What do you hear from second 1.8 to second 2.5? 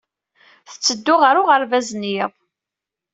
n yiḍ.